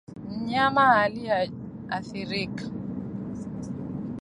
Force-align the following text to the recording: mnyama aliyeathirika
mnyama 0.33 0.95
aliyeathirika 1.01 2.63